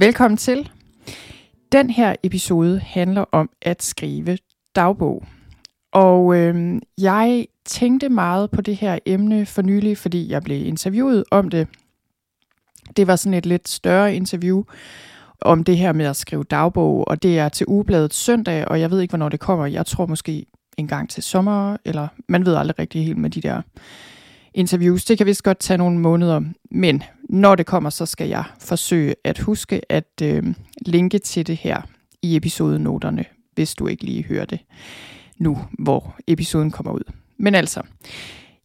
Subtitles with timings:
[0.00, 0.70] Velkommen til.
[1.72, 4.38] Den her episode handler om at skrive
[4.74, 5.24] dagbog.
[5.92, 11.24] Og øh, jeg tænkte meget på det her emne for nylig, fordi jeg blev interviewet
[11.30, 11.68] om det.
[12.96, 14.62] Det var sådan et lidt større interview
[15.40, 18.90] om det her med at skrive dagbog, og det er til ugebladet søndag, og jeg
[18.90, 19.66] ved ikke, hvornår det kommer.
[19.66, 23.40] Jeg tror måske en gang til sommer, eller man ved aldrig rigtig helt med de
[23.40, 23.62] der
[24.58, 25.04] interviews.
[25.04, 29.14] Det kan vist godt tage nogle måneder, men når det kommer, så skal jeg forsøge
[29.24, 30.54] at huske at øh,
[30.86, 31.82] linke til det her
[32.22, 34.60] i episodenoterne, hvis du ikke lige hører det
[35.38, 37.12] nu, hvor episoden kommer ud.
[37.38, 37.82] Men altså,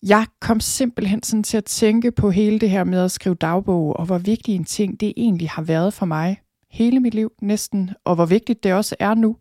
[0.03, 3.99] jeg kom simpelthen sådan til at tænke på hele det her med at skrive dagbog,
[3.99, 7.89] og hvor vigtig en ting det egentlig har været for mig hele mit liv næsten,
[8.05, 9.37] og hvor vigtigt det også er nu.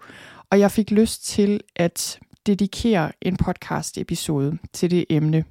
[0.51, 5.45] Og jeg fik lyst til at dedikere en podcast episode til det emne.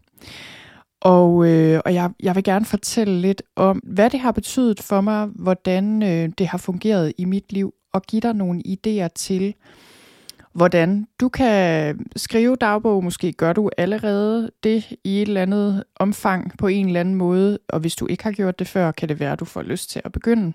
[1.02, 5.02] Og, øh, og jeg, jeg vil gerne fortælle lidt om, hvad det har betydet for
[5.02, 9.54] mig, hvordan øh, det har fungeret i mit liv, og give dig nogle idéer til,
[10.54, 13.04] hvordan du kan skrive dagbog.
[13.04, 17.60] Måske gør du allerede det i et eller andet omfang på en eller anden måde,
[17.70, 19.90] og hvis du ikke har gjort det før, kan det være, at du får lyst
[19.90, 20.54] til at begynde.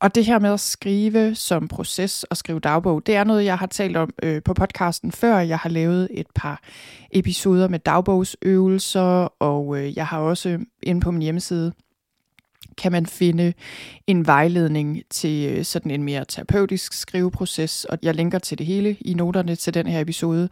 [0.00, 3.58] Og det her med at skrive som proces og skrive dagbog, det er noget, jeg
[3.58, 5.38] har talt om øh, på podcasten før.
[5.38, 6.62] Jeg har lavet et par
[7.10, 11.72] episoder med dagbogsøvelser, og øh, jeg har også inde på min hjemmeside
[12.78, 13.52] kan man finde
[14.06, 18.96] en vejledning til øh, sådan en mere terapeutisk skriveproces, og jeg linker til det hele
[19.00, 20.48] i noterne til den her episode.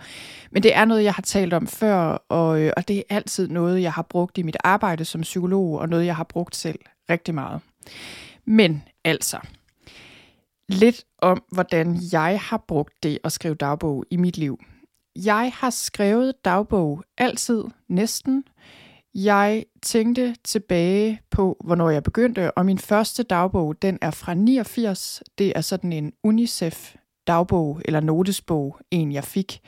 [0.51, 3.49] Men det er noget, jeg har talt om før, og, øh, og det er altid
[3.49, 6.79] noget, jeg har brugt i mit arbejde som psykolog, og noget, jeg har brugt selv
[7.11, 7.61] rigtig meget.
[8.47, 9.39] Men altså,
[10.69, 14.61] lidt om, hvordan jeg har brugt det at skrive dagbog i mit liv.
[15.25, 18.45] Jeg har skrevet dagbog altid, næsten.
[19.15, 25.23] Jeg tænkte tilbage på, hvornår jeg begyndte, og min første dagbog, den er fra 89.
[25.39, 26.95] Det er sådan en UNICEF
[27.27, 29.61] dagbog, eller notesbog, en jeg fik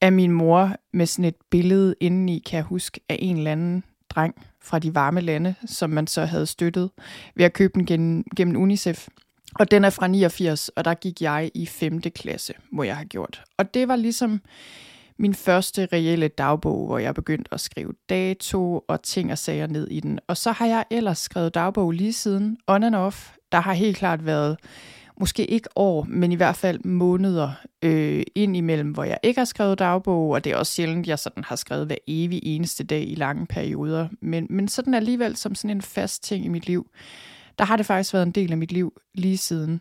[0.00, 3.84] af min mor med sådan et billede indeni, kan jeg huske, af en eller anden
[4.10, 4.34] dreng
[4.64, 6.90] fra de varme lande, som man så havde støttet
[7.36, 9.08] ved at købe den gennem, gennem UNICEF.
[9.54, 12.00] Og den er fra 89, og der gik jeg i 5.
[12.00, 13.44] klasse, må jeg have gjort.
[13.58, 14.40] Og det var ligesom
[15.18, 19.88] min første reelle dagbog, hvor jeg begyndte at skrive dato og ting og sager ned
[19.90, 20.18] i den.
[20.28, 23.32] Og så har jeg ellers skrevet dagbog lige siden, on and off.
[23.52, 24.56] Der har helt klart været
[25.20, 27.50] måske ikke år, men i hvert fald måneder
[27.82, 31.18] øh, ind imellem, hvor jeg ikke har skrevet dagbog, og det er også sjældent, jeg
[31.18, 34.08] sådan har skrevet hver evig eneste dag i lange perioder.
[34.20, 36.86] Men, men sådan alligevel som sådan en fast ting i mit liv,
[37.58, 39.80] der har det faktisk været en del af mit liv lige siden.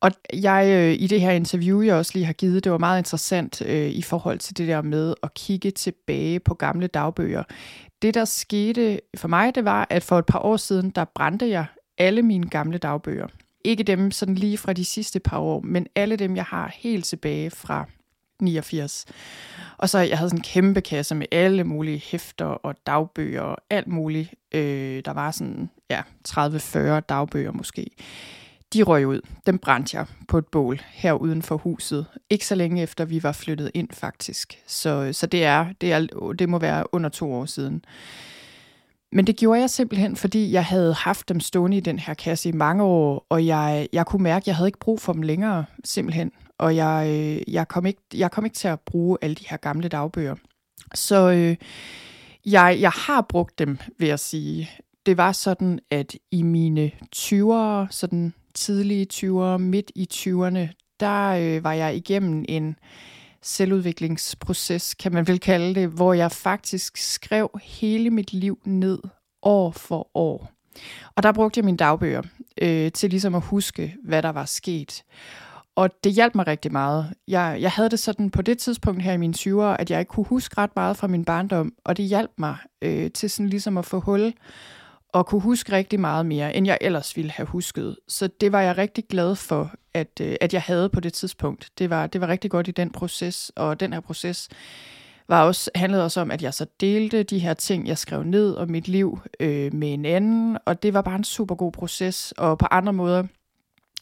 [0.00, 2.98] Og jeg øh, i det her interview, jeg også lige har givet, det var meget
[2.98, 7.42] interessant øh, i forhold til det der med at kigge tilbage på gamle dagbøger.
[8.02, 11.48] Det, der skete for mig, det var, at for et par år siden, der brændte
[11.48, 11.66] jeg
[11.98, 13.26] alle mine gamle dagbøger.
[13.66, 17.04] Ikke dem sådan lige fra de sidste par år, men alle dem, jeg har helt
[17.04, 17.86] tilbage fra
[18.42, 19.04] 89.
[19.78, 23.56] Og så jeg havde sådan en kæmpe kasse med alle mulige hæfter og dagbøger og
[23.70, 24.34] alt muligt.
[24.52, 27.90] Øh, der var sådan ja, 30-40 dagbøger måske.
[28.72, 29.20] De røg ud.
[29.46, 32.06] Dem brændte jeg på et bål her uden for huset.
[32.30, 34.58] Ikke så længe efter vi var flyttet ind faktisk.
[34.66, 37.84] Så, så det, er, det, er, det må være under to år siden.
[39.12, 42.48] Men det gjorde jeg simpelthen, fordi jeg havde haft dem stående i den her kasse
[42.48, 45.22] i mange år, og jeg, jeg kunne mærke, at jeg havde ikke brug for dem
[45.22, 46.32] længere, simpelthen.
[46.58, 49.56] Og jeg, øh, jeg, kom ikke, jeg kom ikke til at bruge alle de her
[49.56, 50.34] gamle dagbøger.
[50.94, 51.56] Så øh,
[52.46, 54.70] jeg, jeg har brugt dem, vil jeg sige.
[55.06, 61.64] Det var sådan, at i mine 20'ere, sådan tidlige 20'ere, midt i 20'erne, der øh,
[61.64, 62.76] var jeg igennem en
[63.46, 68.98] selvudviklingsproces, kan man vel kalde det, hvor jeg faktisk skrev hele mit liv ned
[69.42, 70.50] år for år.
[71.16, 72.22] Og der brugte jeg mine dagbøger
[72.62, 75.04] øh, til ligesom at huske, hvad der var sket.
[75.76, 77.14] Og det hjalp mig rigtig meget.
[77.28, 80.08] Jeg, jeg havde det sådan på det tidspunkt her i mine 20'ere, at jeg ikke
[80.08, 83.78] kunne huske ret meget fra min barndom, og det hjalp mig øh, til sådan ligesom
[83.78, 84.34] at få hul
[85.12, 87.96] og kunne huske rigtig meget mere, end jeg ellers ville have husket.
[88.08, 91.70] Så det var jeg rigtig glad for, at, øh, at jeg havde på det tidspunkt.
[91.78, 94.48] Det var, det var rigtig godt i den proces, og den her proces
[95.28, 98.54] var også, handlede også om, at jeg så delte de her ting, jeg skrev ned
[98.54, 102.32] om mit liv øh, med en anden, og det var bare en super god proces,
[102.32, 103.24] og på andre måder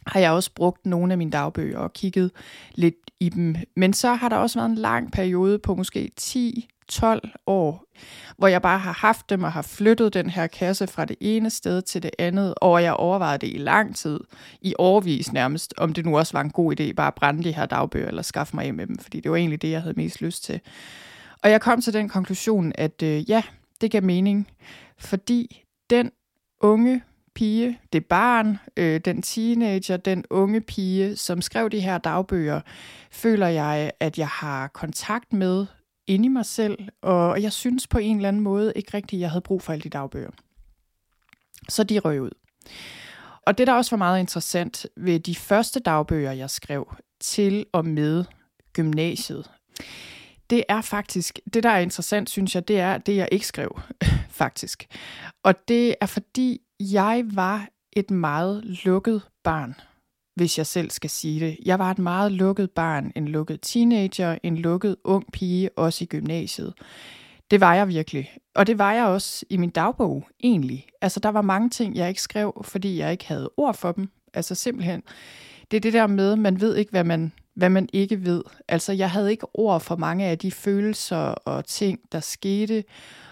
[0.07, 2.31] har jeg også brugt nogle af mine dagbøger og kigget
[2.75, 3.57] lidt i dem.
[3.77, 7.85] Men så har der også været en lang periode på måske 10 12 år,
[8.39, 11.51] hvor jeg bare har haft dem og har flyttet den her kasse fra det ene
[11.51, 14.21] sted til det andet, og jeg overvejede det i lang tid,
[14.61, 17.53] i årvis nærmest, om det nu også var en god idé bare at brænde de
[17.53, 19.95] her dagbøger eller skaffe mig af med dem, fordi det var egentlig det, jeg havde
[19.97, 20.61] mest lyst til.
[21.43, 23.43] Og jeg kom til den konklusion, at øh, ja,
[23.81, 24.49] det gav mening,
[24.99, 26.11] fordi den
[26.61, 27.03] unge
[27.35, 32.61] pige, det barn, øh, den teenager, den unge pige, som skrev de her dagbøger,
[33.11, 35.67] føler jeg, at jeg har kontakt med
[36.07, 39.21] inde i mig selv, og jeg synes på en eller anden måde ikke rigtigt, at
[39.21, 40.31] jeg havde brug for alle de dagbøger.
[41.69, 42.31] Så de røg ud.
[43.47, 47.87] Og det, der også var meget interessant ved de første dagbøger, jeg skrev til og
[47.87, 48.25] med
[48.73, 49.51] gymnasiet,
[50.51, 53.81] det er faktisk, det der er interessant, synes jeg, det er det, jeg ikke skrev,
[54.31, 54.87] faktisk.
[55.43, 59.75] Og det er fordi, jeg var et meget lukket barn
[60.35, 61.59] hvis jeg selv skal sige det.
[61.65, 66.07] Jeg var et meget lukket barn, en lukket teenager, en lukket ung pige, også i
[66.07, 66.75] gymnasiet.
[67.51, 68.31] Det var jeg virkelig.
[68.55, 70.87] Og det var jeg også i min dagbog, egentlig.
[71.01, 74.09] Altså, der var mange ting, jeg ikke skrev, fordi jeg ikke havde ord for dem.
[74.35, 75.03] Altså simpelthen,
[75.71, 78.43] det er det der med, man ved ikke, hvad man, hvad man ikke ved.
[78.69, 82.85] Altså, jeg havde ikke ord for mange af de følelser og ting, der skete.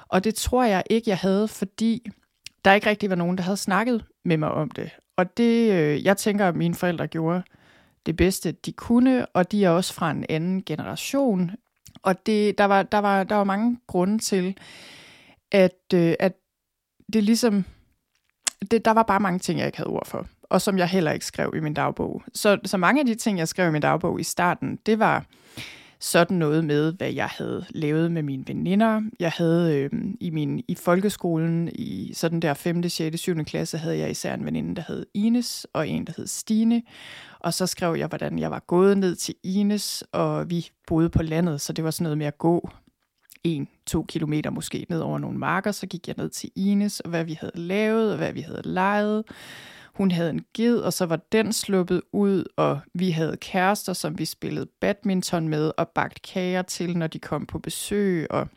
[0.08, 2.10] Og det tror jeg ikke, jeg havde, fordi
[2.64, 4.90] der ikke rigtig var nogen, der havde snakket med mig om det.
[5.16, 7.42] Og det, øh, jeg tænker, at mine forældre gjorde
[8.06, 11.50] det bedste, de kunne, og de er også fra en anden generation.
[12.02, 14.56] Og det, der, var, der, var, der var mange grunde til,
[15.52, 16.32] at, øh, at
[17.12, 17.64] det ligesom,
[18.70, 21.12] det, der var bare mange ting, jeg ikke havde ord for, og som jeg heller
[21.12, 22.22] ikke skrev i min dagbog.
[22.34, 25.24] Så, så mange af de ting, jeg skrev i min dagbog i starten, det var
[26.02, 29.02] sådan noget med, hvad jeg havde lavet med mine veninder.
[29.20, 29.90] Jeg havde øh,
[30.20, 33.44] i min i folkeskolen i sådan der 5., 6., 7.
[33.44, 36.82] klasse havde jeg især en veninde, der hed Ines, og en, der hed Stine.
[37.40, 41.22] Og så skrev jeg, hvordan jeg var gået ned til Ines, og vi boede på
[41.22, 42.70] landet, så det var sådan noget med at gå
[43.44, 47.10] en, to kilometer måske ned over nogle marker, så gik jeg ned til Ines, og
[47.10, 49.24] hvad vi havde lavet, og hvad vi havde leget.
[49.94, 54.18] Hun havde en ged, og så var den sluppet ud, og vi havde kærester, som
[54.18, 58.48] vi spillede badminton med, og bagt kager til, når de kom på besøg, og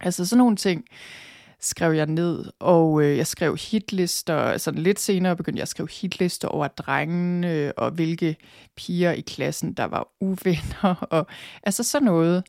[0.00, 0.84] altså sådan nogle ting
[1.60, 5.88] skrev jeg ned, og øh, jeg skrev hitlister, sådan lidt senere begyndte jeg at skrive
[6.00, 8.36] hitlister over drengene, og hvilke
[8.76, 11.26] piger i klassen, der var uvenner, og
[11.62, 12.44] altså sådan noget,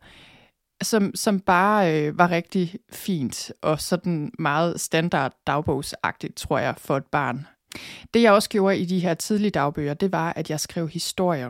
[0.81, 6.97] som, som bare øh, var rigtig fint, og sådan meget standard dagbogsagtigt, tror jeg, for
[6.97, 7.47] et barn.
[8.13, 11.49] Det jeg også gjorde i de her tidlige dagbøger, det var, at jeg skrev historier.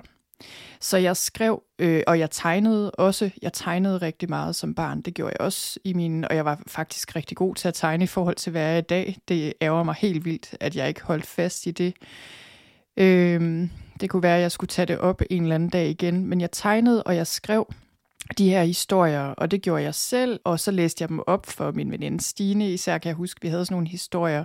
[0.80, 3.30] Så jeg skrev, øh, og jeg tegnede også.
[3.42, 5.02] Jeg tegnede rigtig meget som barn.
[5.02, 8.04] Det gjorde jeg også i min, og jeg var faktisk rigtig god til at tegne
[8.04, 9.18] i forhold til, hvad jeg er i dag.
[9.28, 11.94] Det ærger mig helt vildt, at jeg ikke holdt fast i det.
[12.98, 13.70] Øh,
[14.02, 16.26] det kunne være, at jeg skulle tage det op en eller anden dag igen.
[16.26, 17.74] Men jeg tegnede, og jeg skrev
[18.38, 21.72] de her historier, og det gjorde jeg selv, og så læste jeg dem op for
[21.72, 22.72] min veninde Stine.
[22.72, 24.44] Især kan jeg huske, at vi havde sådan nogle historier,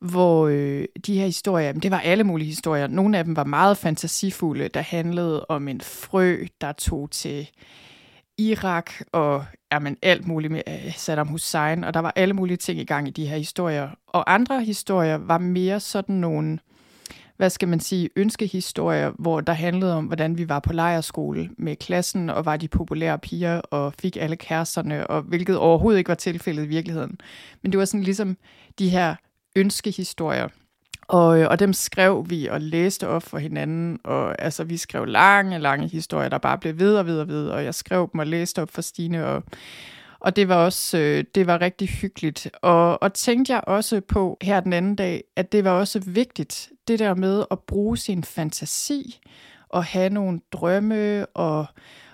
[0.00, 2.86] hvor øh, de her historier, det var alle mulige historier.
[2.86, 7.50] Nogle af dem var meget fantasifulde, der handlede om en frø, der tog til
[8.38, 12.80] Irak og jamen, alt muligt med øh, Saddam Hussein, og der var alle mulige ting
[12.80, 13.88] i gang i de her historier.
[14.06, 16.58] Og andre historier var mere sådan nogle,
[17.36, 21.76] hvad skal man sige, ønskehistorier, hvor der handlede om, hvordan vi var på lejerskole med
[21.76, 26.14] klassen, og var de populære piger, og fik alle kæresterne, og hvilket overhovedet ikke var
[26.14, 27.20] tilfældet i virkeligheden.
[27.62, 28.36] Men det var sådan ligesom
[28.78, 29.14] de her
[29.58, 30.48] ønskehistorier.
[31.08, 35.06] Og, øh, og dem skrev vi og læste op for hinanden, og altså vi skrev
[35.06, 38.18] lange, lange historier, der bare blev ved og ved og ved, og jeg skrev dem
[38.18, 39.42] og læste op for Stine, og,
[40.20, 42.50] og det var også øh, det var rigtig hyggeligt.
[42.62, 46.70] Og, og tænkte jeg også på her den anden dag, at det var også vigtigt,
[46.88, 49.20] det der med at bruge sin fantasi,
[49.68, 51.66] og have nogle drømme, og,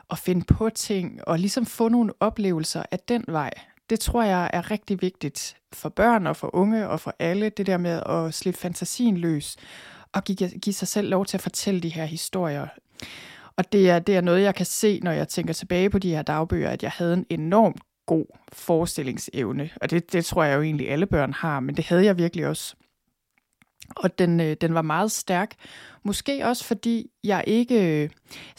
[0.09, 3.51] og finde på ting, og ligesom få nogle oplevelser af den vej
[3.91, 7.67] det tror jeg er rigtig vigtigt for børn og for unge og for alle, det
[7.67, 9.57] der med at slippe fantasien løs
[10.13, 12.67] og give, give sig selv lov til at fortælle de her historier.
[13.57, 16.11] Og det er, det er noget, jeg kan se, når jeg tænker tilbage på de
[16.11, 17.75] her dagbøger, at jeg havde en enorm
[18.07, 19.71] god forestillingsevne.
[19.81, 22.47] Og det, det tror jeg jo egentlig alle børn har, men det havde jeg virkelig
[22.47, 22.75] også.
[23.97, 25.55] Og den, øh, den var meget stærk.
[26.03, 28.09] Måske også fordi jeg ikke, øh, jeg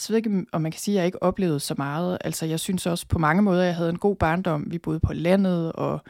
[0.10, 2.18] ved ikke, om man kan sige, at jeg ikke oplevede så meget.
[2.22, 4.72] Altså jeg synes også på mange måder, at jeg havde en god barndom.
[4.72, 6.02] Vi boede på landet, og,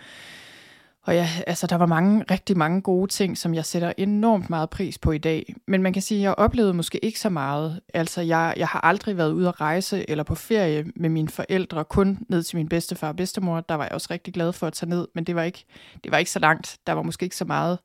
[1.05, 4.69] og ja, altså, der var mange, rigtig mange gode ting, som jeg sætter enormt meget
[4.69, 5.55] pris på i dag.
[5.67, 7.79] Men man kan sige, at jeg oplevede måske ikke så meget.
[7.93, 11.83] Altså, jeg, jeg har aldrig været ude at rejse eller på ferie med mine forældre,
[11.83, 13.61] kun ned til min bedstefar og bedstemor.
[13.61, 15.65] Der var jeg også rigtig glad for at tage ned, men det var ikke,
[16.03, 16.77] det var ikke så langt.
[16.87, 17.79] Der var måske ikke så meget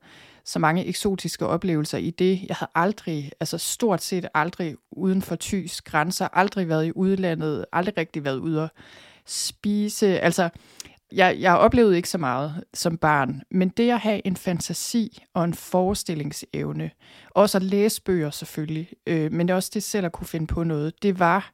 [0.45, 2.41] så mange eksotiske oplevelser i det.
[2.47, 7.65] Jeg havde aldrig, altså stort set aldrig uden for tysk grænser, aldrig været i udlandet,
[7.73, 8.69] aldrig rigtig været ude at
[9.25, 10.19] spise.
[10.19, 10.49] Altså,
[11.11, 15.43] jeg, jeg oplevede ikke så meget som barn, men det at have en fantasi og
[15.43, 16.91] en forestillingsevne,
[17.29, 21.03] også at læse bøger selvfølgelig, øh, men også det selv at kunne finde på noget,
[21.03, 21.51] det var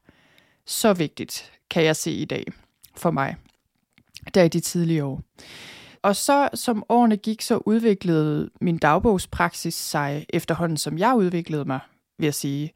[0.66, 2.44] så vigtigt, kan jeg se i dag
[2.96, 3.36] for mig,
[4.34, 5.22] der i de tidlige år.
[6.02, 11.80] Og så som årene gik, så udviklede min dagbogspraksis sig efterhånden, som jeg udviklede mig,
[12.18, 12.72] vil jeg sige.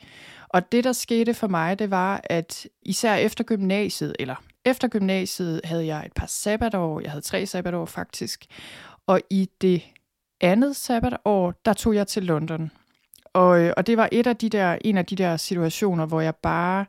[0.49, 5.61] Og det, der skete for mig, det var, at især efter gymnasiet, eller efter gymnasiet
[5.65, 7.01] havde jeg et par sabbatår.
[7.01, 8.45] Jeg havde tre sabbatår faktisk.
[9.07, 9.83] Og i det
[10.41, 12.71] andet sabbatår, der tog jeg til London.
[13.33, 16.21] Og, øh, og det var et af de der, en af de der situationer, hvor
[16.21, 16.85] jeg bare...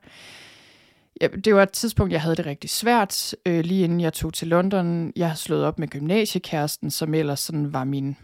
[1.21, 4.33] Ja, det var et tidspunkt, jeg havde det rigtig svært, øh, lige inden jeg tog
[4.33, 5.13] til London.
[5.15, 8.17] Jeg havde slået op med gymnasiekæresten, som ellers sådan var min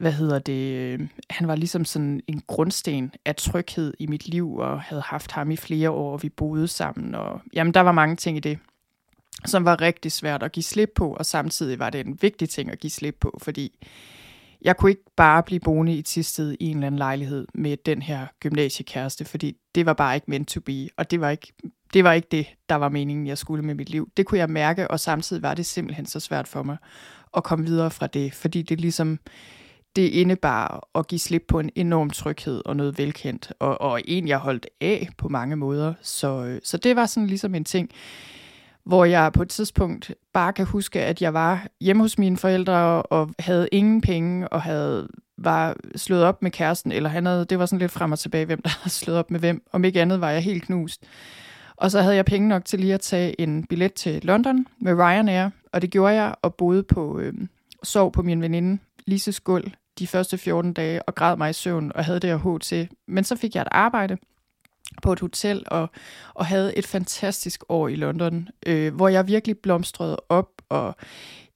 [0.00, 4.56] hvad hedder det, øh, han var ligesom sådan en grundsten af tryghed i mit liv,
[4.56, 7.92] og havde haft ham i flere år, og vi boede sammen, og jamen, der var
[7.92, 8.58] mange ting i det,
[9.46, 12.70] som var rigtig svært at give slip på, og samtidig var det en vigtig ting
[12.70, 13.86] at give slip på, fordi
[14.62, 18.02] jeg kunne ikke bare blive boende i Tisted i en eller anden lejlighed med den
[18.02, 21.52] her gymnasiekæreste, fordi det var bare ikke meant to be, og det var ikke
[21.94, 24.10] det, var ikke det der var meningen, jeg skulle med mit liv.
[24.16, 26.76] Det kunne jeg mærke, og samtidig var det simpelthen så svært for mig
[27.36, 29.18] at komme videre fra det, fordi det ligesom
[29.96, 34.28] det indebar at give slip på en enorm tryghed og noget velkendt, og, og en,
[34.28, 35.94] jeg holdt af på mange måder.
[36.02, 37.90] Så, øh, så det var sådan ligesom en ting,
[38.84, 43.02] hvor jeg på et tidspunkt bare kan huske, at jeg var hjemme hos mine forældre
[43.02, 47.58] og havde ingen penge og havde var slået op med kæresten, eller han havde, det
[47.58, 49.62] var sådan lidt frem og tilbage, hvem der havde slået op med hvem.
[49.72, 51.04] Om ikke andet var jeg helt knust.
[51.76, 54.92] Og så havde jeg penge nok til lige at tage en billet til London med
[54.92, 57.34] Ryanair, og det gjorde jeg og boede på, øh,
[57.82, 59.70] sov på min veninde Lises gulv
[60.00, 62.88] de første 14 dage og græd mig i søvn og havde det at til.
[63.08, 64.16] Men så fik jeg et arbejde
[65.02, 65.90] på et hotel og,
[66.34, 70.96] og havde et fantastisk år i London, øh, hvor jeg virkelig blomstrede op og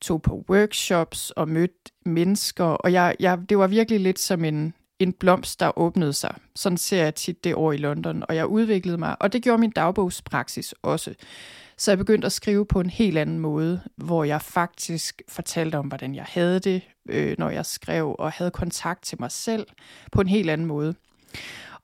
[0.01, 2.65] tog på workshops og mødte mennesker.
[2.65, 6.35] Og jeg, jeg, det var virkelig lidt som en, en blomst, der åbnede sig.
[6.57, 8.25] Sådan ser jeg tit det år i London.
[8.29, 11.15] Og jeg udviklede mig, og det gjorde min dagbogspraksis også.
[11.77, 15.87] Så jeg begyndte at skrive på en helt anden måde, hvor jeg faktisk fortalte om,
[15.87, 19.67] hvordan jeg havde det, øh, når jeg skrev, og havde kontakt til mig selv
[20.13, 20.95] på en helt anden måde.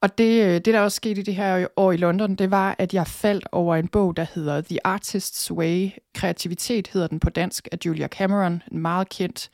[0.01, 2.77] Og det, øh, det, der også skete i det her år i London, det var,
[2.79, 5.91] at jeg faldt over en bog, der hedder The Artist's Way.
[6.15, 9.51] Kreativitet hedder den på dansk af Julia Cameron, en meget kendt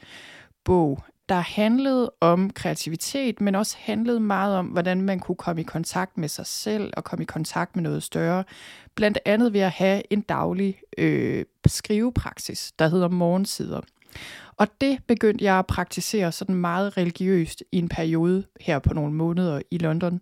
[0.65, 5.65] bog der handlede om kreativitet, men også handlede meget om, hvordan man kunne komme i
[5.65, 8.45] kontakt med sig selv og komme i kontakt med noget større.
[8.95, 13.81] Blandt andet ved at have en daglig øh, skrivepraksis, der hedder morgensider.
[14.57, 19.13] Og det begyndte jeg at praktisere sådan meget religiøst i en periode her på nogle
[19.13, 20.21] måneder i London.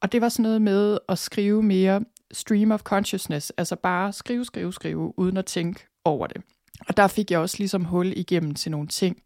[0.00, 4.44] Og det var sådan noget med at skrive mere stream of consciousness, altså bare skrive,
[4.44, 6.42] skrive, skrive, uden at tænke over det.
[6.88, 9.16] Og der fik jeg også ligesom hul igennem til nogle ting,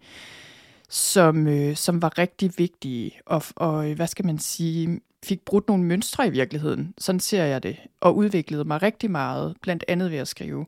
[0.88, 5.68] som, øh, som var rigtig vigtige, og, og øh, hvad skal man sige, fik brudt
[5.68, 6.94] nogle mønstre i virkeligheden.
[6.98, 10.66] Sådan ser jeg det, og udviklede mig rigtig meget, blandt andet ved at skrive.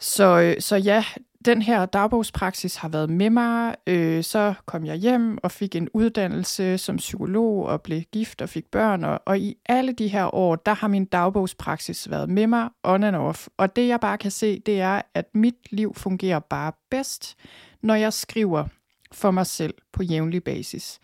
[0.00, 1.04] Så, øh, så ja,
[1.44, 3.74] den her dagbogspraksis har været med mig.
[3.86, 8.48] Øh, så kom jeg hjem og fik en uddannelse som psykolog og blev gift og
[8.48, 9.04] fik børn.
[9.04, 13.04] Og, og i alle de her år, der har min dagbogspraksis været med mig on
[13.04, 13.48] and off.
[13.56, 17.36] Og det jeg bare kan se, det er, at mit liv fungerer bare bedst,
[17.82, 18.64] når jeg skriver
[19.12, 21.00] for mig selv på jævnlig basis.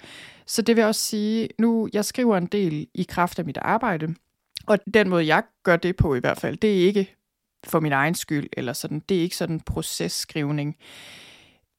[0.47, 4.15] Så det vil også sige, nu jeg skriver en del i kraft af mit arbejde,
[4.67, 7.18] og den måde, jeg gør det på i hvert fald, det er ikke
[7.67, 10.77] for min egen skyld, eller sådan, det er ikke sådan en processkrivning.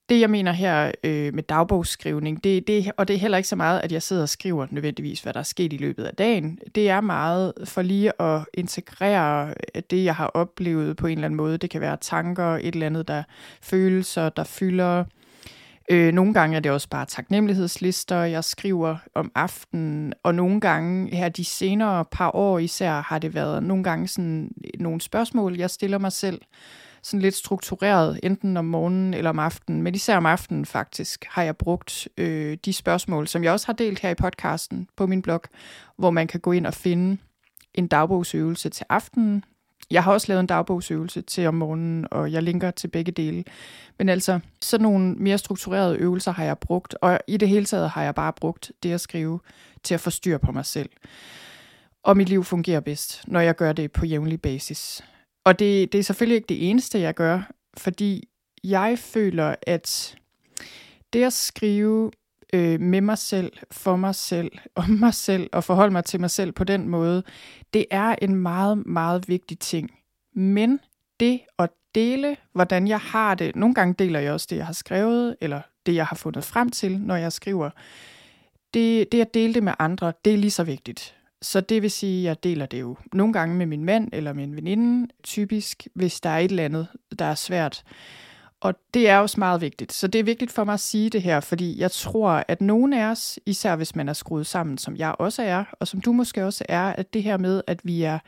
[0.10, 3.56] Det, jeg mener her øh, med dagbogsskrivning, det, det, og det er heller ikke så
[3.56, 6.60] meget, at jeg sidder og skriver nødvendigvis, hvad der er sket i løbet af dagen.
[6.76, 9.54] Det er meget for lige at integrere
[9.90, 11.58] det, jeg har oplevet på en eller anden måde.
[11.58, 13.24] Det kan være tanker, et eller andet, der
[13.62, 15.04] følelser, der fylder.
[15.92, 21.16] Øh, nogle gange er det også bare taknemmelighedslister, jeg skriver om aftenen, og nogle gange
[21.16, 25.58] her de senere par år især har det været nogle gange sådan øh, nogle spørgsmål,
[25.58, 26.42] jeg stiller mig selv,
[27.04, 31.44] sådan lidt struktureret, enten om morgenen eller om aftenen, men især om aftenen faktisk, har
[31.44, 35.22] jeg brugt øh, de spørgsmål, som jeg også har delt her i podcasten på min
[35.22, 35.42] blog,
[35.98, 37.18] hvor man kan gå ind og finde
[37.74, 39.44] en dagbogsøvelse til aftenen,
[39.92, 43.44] jeg har også lavet en dagbogsøvelse til om morgenen, og jeg linker til begge dele.
[43.98, 47.90] Men altså, sådan nogle mere strukturerede øvelser har jeg brugt, og i det hele taget
[47.90, 49.40] har jeg bare brugt det at skrive
[49.84, 50.90] til at få styr på mig selv.
[52.04, 55.04] Og mit liv fungerer bedst, når jeg gør det på jævnlig basis.
[55.46, 58.30] Og det, det er selvfølgelig ikke det eneste, jeg gør, fordi
[58.64, 60.16] jeg føler, at
[61.14, 62.12] det at skrive
[62.54, 66.32] øh, med mig selv, for mig selv, om mig selv og forholde mig til mig
[66.32, 67.24] selv på den måde,
[67.74, 69.92] det er en meget, meget vigtig ting.
[70.36, 70.80] Men
[71.20, 74.74] det at dele, hvordan jeg har det, nogle gange deler jeg også det, jeg har
[74.74, 77.70] skrevet, eller det, jeg har fundet frem til, når jeg skriver,
[78.74, 81.16] det, det at dele det med andre, det er lige så vigtigt.
[81.42, 84.34] Så det vil sige, at jeg deler det jo nogle gange med min mand eller
[84.34, 86.88] min veninde, typisk, hvis der er et eller andet,
[87.20, 87.84] der er svært.
[88.62, 89.94] Og det er også meget vigtigt.
[89.94, 92.94] Så det er vigtigt for mig at sige det her, fordi jeg tror, at nogen
[92.94, 96.12] af os, især hvis man er skruet sammen, som jeg også er, og som du
[96.12, 98.20] måske også er, at det her med, at vi er,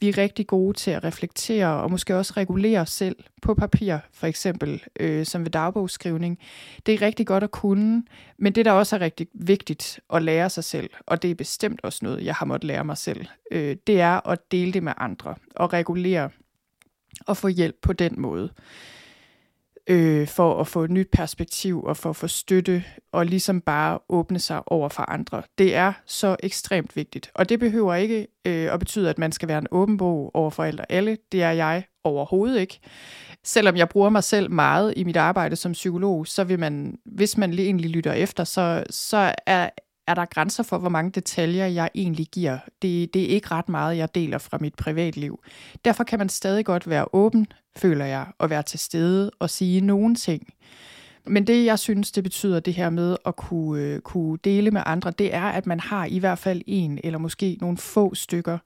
[0.00, 3.96] vi er rigtig gode til at reflektere og måske også regulere os selv på papir,
[4.12, 6.38] for eksempel, øh, som ved dagbogsskrivning,
[6.86, 8.02] det er rigtig godt at kunne,
[8.38, 11.80] men det, der også er rigtig vigtigt at lære sig selv, og det er bestemt
[11.82, 14.92] også noget, jeg har måttet lære mig selv, øh, det er at dele det med
[14.96, 16.30] andre og regulere
[17.26, 18.50] og få hjælp på den måde
[19.88, 23.98] øh, for at få et nyt perspektiv og for at få støtte og ligesom bare
[24.08, 25.42] åbne sig over for andre.
[25.58, 27.30] Det er så ekstremt vigtigt.
[27.34, 30.50] Og det behøver ikke øh, at betyde, at man skal være en åben bog over
[30.50, 30.92] for alle.
[30.92, 31.16] alle.
[31.32, 32.80] Det er jeg overhovedet ikke.
[33.44, 37.36] Selvom jeg bruger mig selv meget i mit arbejde som psykolog, så vil man, hvis
[37.36, 39.70] man lige egentlig lytter efter, så, så er,
[40.08, 42.58] er der grænser for, hvor mange detaljer jeg egentlig giver.
[42.82, 45.40] Det, det er ikke ret meget, jeg deler fra mit privatliv.
[45.84, 47.46] Derfor kan man stadig godt være åben,
[47.76, 50.48] føler jeg, og være til stede og sige nogen ting.
[51.26, 54.82] Men det, jeg synes, det betyder det her med at kunne, øh, kunne dele med
[54.86, 58.58] andre, det er, at man har i hvert fald en eller måske nogle få stykker,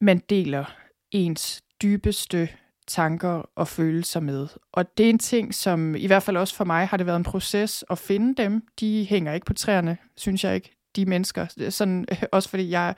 [0.00, 0.64] man deler
[1.10, 2.48] ens dybeste
[2.86, 4.48] tanker og følelser med.
[4.72, 7.16] Og det er en ting, som i hvert fald også for mig har det været
[7.16, 8.62] en proces at finde dem.
[8.80, 11.46] De hænger ikke på træerne, synes jeg ikke, de mennesker.
[11.70, 12.94] Sådan, også fordi jeg,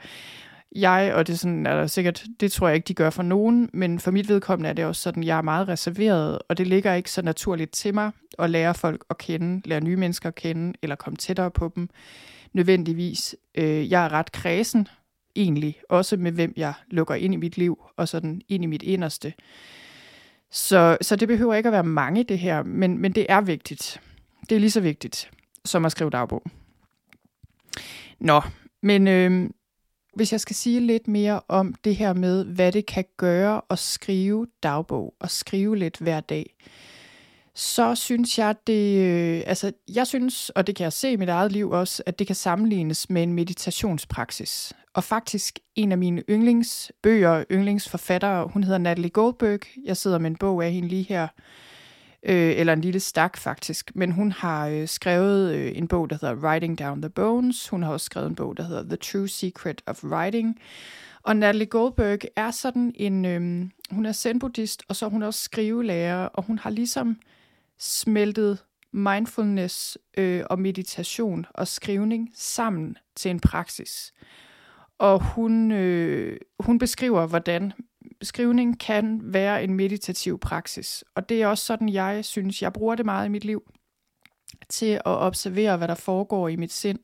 [0.75, 3.69] jeg, og det sådan, er der sikkert, det tror jeg ikke, de gør for nogen,
[3.73, 6.93] men for mit vedkommende er det også sådan, jeg er meget reserveret, og det ligger
[6.93, 10.73] ikke så naturligt til mig at lære folk at kende, lære nye mennesker at kende,
[10.81, 11.89] eller komme tættere på dem
[12.53, 13.35] nødvendigvis.
[13.55, 14.87] Øh, jeg er ret kredsen,
[15.35, 18.83] egentlig, også med hvem jeg lukker ind i mit liv, og sådan ind i mit
[18.83, 19.33] inderste.
[20.51, 24.01] Så, så det behøver ikke at være mange, det her, men, men det er vigtigt.
[24.49, 25.31] Det er lige så vigtigt,
[25.65, 26.43] som at skrive dagbog.
[28.19, 28.41] Nå,
[28.81, 29.49] men øh,
[30.15, 33.79] hvis jeg skal sige lidt mere om det her med, hvad det kan gøre at
[33.79, 36.55] skrive dagbog, og skrive lidt hver dag,
[37.55, 41.29] så synes jeg, det, øh, altså jeg synes, og det kan jeg se i mit
[41.29, 44.73] eget liv også, at det kan sammenlignes med en meditationspraksis.
[44.93, 49.59] Og faktisk en af mine yndlingsbøger, yndlingsforfattere, hun hedder Natalie Goldberg.
[49.85, 51.27] Jeg sidder med en bog af hende lige her,
[52.23, 53.91] øh, eller en lille stak faktisk.
[53.95, 57.69] Men hun har øh, skrevet øh, en bog, der hedder Writing Down the Bones.
[57.69, 60.59] Hun har også skrevet en bog, der hedder The True Secret of Writing.
[61.23, 65.43] Og Natalie Goldberg er sådan en, øh, hun er zen-buddhist, og så er hun også
[65.43, 67.17] skrivelærer, og hun har ligesom
[67.79, 68.59] smeltet
[68.91, 74.13] mindfulness øh, og meditation og skrivning sammen til en praksis.
[74.97, 77.73] Og hun, øh, hun beskriver, hvordan
[78.21, 81.03] skrivning kan være en meditativ praksis.
[81.15, 83.71] Og det er også sådan, jeg synes, jeg bruger det meget i mit liv.
[84.69, 86.99] Til at observere, hvad der foregår i mit sind.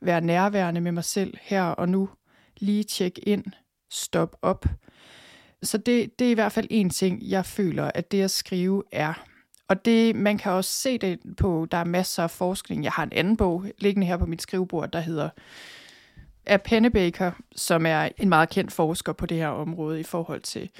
[0.00, 2.08] Være nærværende med mig selv her og nu.
[2.56, 3.44] Lige tjekke ind.
[3.90, 4.66] Stop op.
[5.62, 8.82] Så det, det er i hvert fald en ting, jeg føler, at det at skrive
[8.92, 9.29] er.
[9.70, 12.84] Og det, man kan også se det på, der er masser af forskning.
[12.84, 15.28] Jeg har en anden bog liggende her på mit skrivebord, der hedder
[16.46, 20.70] af Pennebaker, som er en meget kendt forsker på det her område i forhold til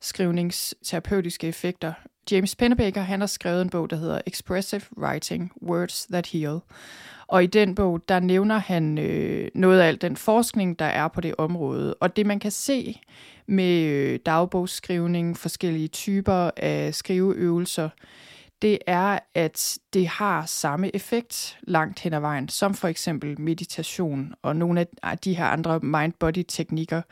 [0.00, 1.92] skrivningsterapeutiske effekter.
[2.30, 6.58] James Pennebaker, han har skrevet en bog, der hedder Expressive Writing, Words That Heal.
[7.26, 11.08] Og i den bog, der nævner han øh, noget af al den forskning, der er
[11.08, 11.94] på det område.
[11.94, 13.00] Og det man kan se
[13.46, 17.88] med øh, dagbogsskrivning, forskellige typer af skriveøvelser,
[18.62, 24.34] det er, at det har samme effekt langt hen ad vejen, som for eksempel meditation
[24.42, 27.02] og nogle af de her andre mind-body-teknikker,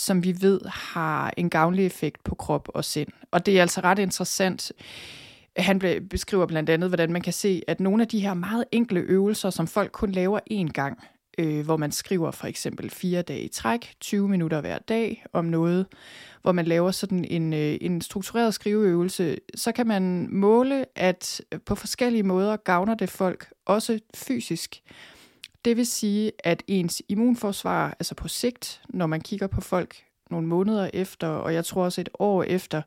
[0.00, 3.08] som vi ved har en gavnlig effekt på krop og sind.
[3.30, 4.72] Og det er altså ret interessant.
[5.56, 9.00] Han beskriver blandt andet, hvordan man kan se, at nogle af de her meget enkle
[9.00, 10.98] øvelser, som folk kun laver én gang,
[11.38, 15.44] øh, hvor man skriver for eksempel fire dage i træk, 20 minutter hver dag om
[15.44, 15.86] noget,
[16.42, 21.74] hvor man laver sådan en, øh, en struktureret skriveøvelse, så kan man måle, at på
[21.74, 24.82] forskellige måder gavner det folk, også fysisk.
[25.64, 30.46] Det vil sige, at ens immunforsvar, altså på sigt, når man kigger på folk, nogle
[30.46, 32.82] måneder efter, og jeg tror også et år efter,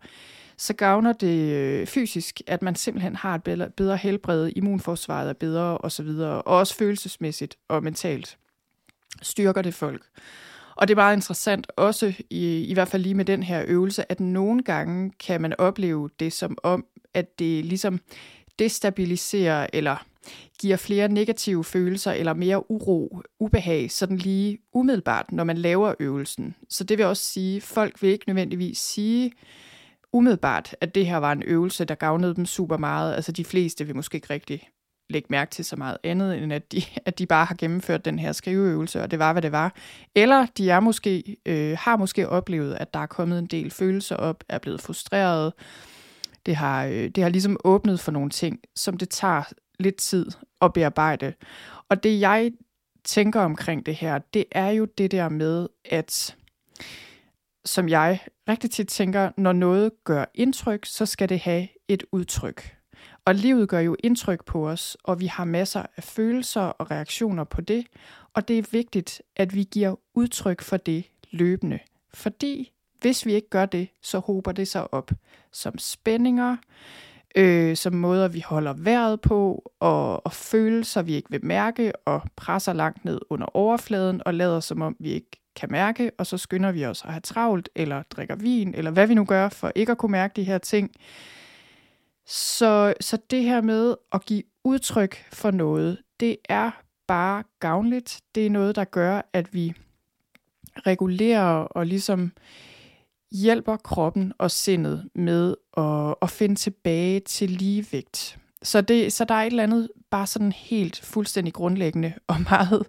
[0.57, 5.33] så gavner det øh, fysisk, at man simpelthen har et bedre, bedre helbred, immunforsvaret er
[5.33, 8.37] bedre osv., og også følelsesmæssigt og mentalt
[9.21, 10.01] styrker det folk.
[10.75, 14.11] Og det er meget interessant også, i, i hvert fald lige med den her øvelse,
[14.11, 17.99] at nogle gange kan man opleve det som om, at det ligesom
[18.59, 20.05] destabiliserer eller
[20.59, 26.55] giver flere negative følelser eller mere uro, ubehag, sådan lige umiddelbart, når man laver øvelsen.
[26.69, 29.31] Så det vil også sige, at folk vil ikke nødvendigvis sige
[30.13, 33.15] umiddelbart, at det her var en øvelse, der gavnede dem super meget.
[33.15, 34.69] Altså de fleste vil måske ikke rigtig
[35.09, 38.19] lægge mærke til så meget andet, end at de, at de bare har gennemført den
[38.19, 39.75] her skriveøvelse, og det var, hvad det var.
[40.15, 44.15] Eller de er måske, øh, har måske oplevet, at der er kommet en del følelser
[44.15, 45.53] op, er blevet frustreret.
[46.45, 49.43] Det har, øh, det har ligesom åbnet for nogle ting, som det tager
[49.79, 50.25] lidt tid
[50.61, 51.33] at bearbejde.
[51.89, 52.51] Og det jeg
[53.03, 56.35] tænker omkring det her, det er jo det der med, at
[57.65, 62.75] som jeg rigtig tit tænker, når noget gør indtryk, så skal det have et udtryk.
[63.25, 67.43] Og livet gør jo indtryk på os, og vi har masser af følelser og reaktioner
[67.43, 67.85] på det,
[68.33, 71.79] og det er vigtigt, at vi giver udtryk for det løbende.
[72.13, 72.71] Fordi
[73.03, 75.11] hvis vi ikke gør det, så hober det sig op
[75.51, 76.57] som spændinger,
[77.35, 82.21] øh, som måder, vi holder vejret på, og, og følelser, vi ikke vil mærke, og
[82.35, 86.37] presser langt ned under overfladen, og lader som om, vi ikke kan mærke, og så
[86.37, 89.71] skynder vi os at have travlt, eller drikker vin, eller hvad vi nu gør, for
[89.75, 90.91] ikke at kunne mærke de her ting.
[92.25, 96.71] Så, så det her med at give udtryk for noget, det er
[97.07, 98.21] bare gavnligt.
[98.35, 99.73] Det er noget, der gør, at vi
[100.77, 102.31] regulerer og ligesom
[103.33, 108.37] hjælper kroppen og sindet med at, at finde tilbage til ligevægt.
[108.63, 112.85] Så, det, så der er et eller andet bare sådan helt fuldstændig grundlæggende og meget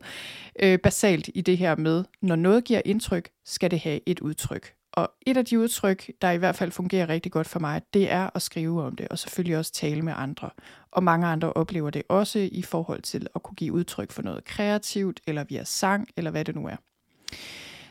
[0.61, 4.75] øh, basalt i det her med, når noget giver indtryk, skal det have et udtryk.
[4.93, 8.11] Og et af de udtryk, der i hvert fald fungerer rigtig godt for mig, det
[8.11, 10.51] er at skrive om det, og selvfølgelig også tale med andre.
[10.91, 14.45] Og mange andre oplever det også i forhold til at kunne give udtryk for noget
[14.45, 16.77] kreativt, eller via sang, eller hvad det nu er.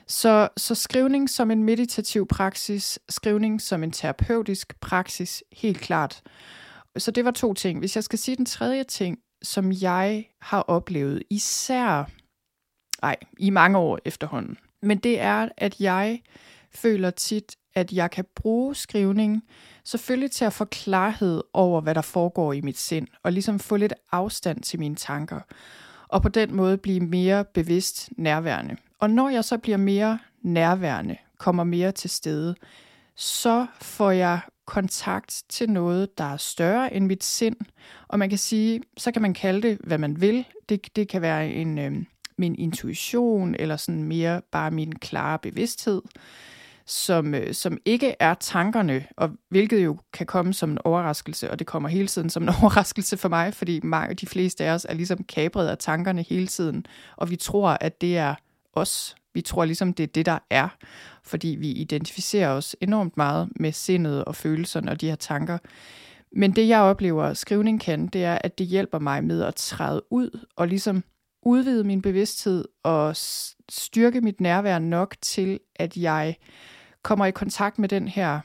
[0.07, 6.21] Så, så skrivning som en meditativ praksis, skrivning som en terapeutisk praksis, helt klart.
[6.97, 7.79] Så det var to ting.
[7.79, 12.09] Hvis jeg skal sige den tredje ting, som jeg har oplevet, især
[13.01, 16.21] nej, i mange år efterhånden, men det er, at jeg
[16.71, 19.43] føler tit, at jeg kan bruge skrivning
[19.83, 23.75] selvfølgelig til at få klarhed over, hvad der foregår i mit sind, og ligesom få
[23.75, 25.39] lidt afstand til mine tanker,
[26.07, 28.77] og på den måde blive mere bevidst nærværende.
[29.03, 32.55] Og når jeg så bliver mere nærværende, kommer mere til stede,
[33.15, 37.55] så får jeg kontakt til noget, der er større end mit sind.
[38.07, 40.45] Og man kan sige, så kan man kalde det, hvad man vil.
[40.69, 41.91] Det, det kan være en, øh,
[42.37, 46.01] min intuition, eller sådan mere bare min klare bevidsthed
[46.85, 51.59] som, øh, som ikke er tankerne, og hvilket jo kan komme som en overraskelse, og
[51.59, 54.85] det kommer hele tiden som en overraskelse for mig, fordi mange, de fleste af os
[54.89, 56.85] er ligesom kabret af tankerne hele tiden,
[57.15, 58.35] og vi tror, at det er
[58.73, 59.15] os.
[59.33, 60.67] Vi tror ligesom, det er det, der er,
[61.23, 65.57] fordi vi identificerer os enormt meget med sindet og følelserne og de her tanker.
[66.31, 69.55] Men det, jeg oplever, at skrivning kan, det er, at det hjælper mig med at
[69.55, 71.03] træde ud og ligesom
[71.45, 73.15] udvide min bevidsthed og
[73.69, 76.35] styrke mit nærvær nok til, at jeg
[77.03, 78.39] kommer i kontakt med den her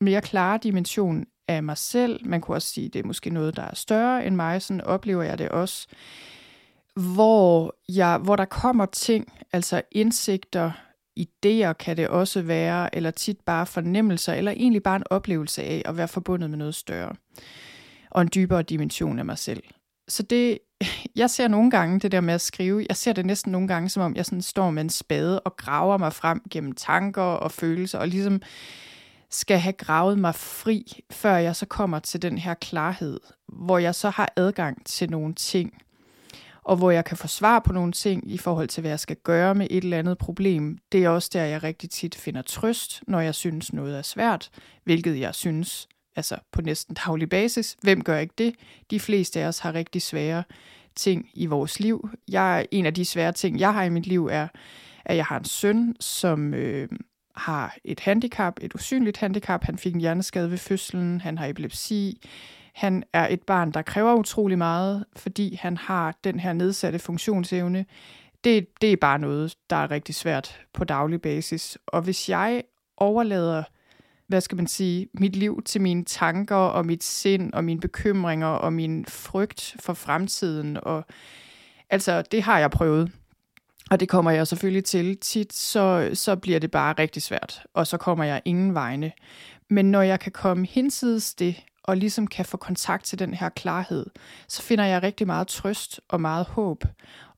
[0.00, 2.26] mere klare dimension af mig selv.
[2.26, 4.62] Man kunne også sige, at det er måske noget, der er større end mig.
[4.62, 5.88] Sådan oplever jeg det også.
[6.98, 10.70] Hvor, jeg, hvor der kommer ting, altså indsigter,
[11.20, 15.82] idéer kan det også være, eller tit bare fornemmelser, eller egentlig bare en oplevelse af
[15.84, 17.14] at være forbundet med noget større.
[18.10, 19.62] Og en dybere dimension af mig selv.
[20.08, 20.58] Så det,
[21.16, 23.88] jeg ser nogle gange det der med at skrive, jeg ser det næsten nogle gange,
[23.88, 27.52] som om jeg sådan står med en spade og graver mig frem gennem tanker og
[27.52, 28.42] følelser, og ligesom
[29.30, 33.94] skal have gravet mig fri, før jeg så kommer til den her klarhed, hvor jeg
[33.94, 35.72] så har adgang til nogle ting,
[36.62, 39.16] og hvor jeg kan få svar på nogle ting i forhold til, hvad jeg skal
[39.16, 40.78] gøre med et eller andet problem.
[40.92, 44.50] Det er også der, jeg rigtig tit finder trøst, når jeg synes noget er svært,
[44.84, 47.76] hvilket jeg synes altså på næsten daglig basis.
[47.82, 48.54] Hvem gør ikke det?
[48.90, 50.42] De fleste af os har rigtig svære
[50.96, 52.10] ting i vores liv.
[52.28, 54.48] Jeg, en af de svære ting, jeg har i mit liv, er,
[55.04, 56.88] at jeg har en søn, som øh,
[57.36, 59.64] har et handicap, et usynligt handicap.
[59.64, 62.20] Han fik en hjerneskade ved fødslen, han har epilepsi.
[62.78, 67.86] Han er et barn, der kræver utrolig meget, fordi han har den her nedsatte funktionsevne.
[68.44, 71.78] Det, det er bare noget, der er rigtig svært på daglig basis.
[71.86, 72.62] Og hvis jeg
[72.96, 73.62] overlader
[74.28, 78.46] hvad skal man sige, mit liv til mine tanker og mit sind og mine bekymringer
[78.46, 80.78] og min frygt for fremtiden.
[80.82, 81.04] Og,
[81.90, 83.12] altså, det har jeg prøvet.
[83.90, 87.86] og det kommer jeg selvfølgelig til tit, så, så bliver det bare rigtig svært, og
[87.86, 89.12] så kommer jeg ingen vegne.
[89.70, 93.48] Men når jeg kan komme hinsides det, og ligesom kan få kontakt til den her
[93.48, 94.06] klarhed,
[94.48, 96.84] så finder jeg rigtig meget trøst og meget håb,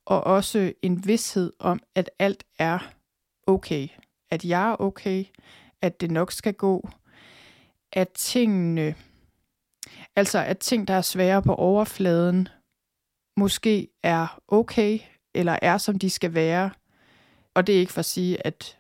[0.05, 2.79] og også en vidshed om, at alt er
[3.47, 3.89] okay.
[4.31, 5.25] At jeg er okay,
[5.83, 6.89] at det nok skal gå,
[7.93, 8.95] at tingene,
[10.17, 12.49] altså at ting, der er svære på overfladen,
[13.37, 14.99] måske er okay,
[15.35, 16.71] eller er som de skal være.
[17.55, 18.79] Og det er ikke for at sige, at